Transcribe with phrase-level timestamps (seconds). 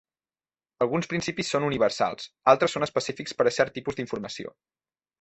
[0.85, 4.61] Alguns principis són universals, altres són específics per a certs tipus d'informació.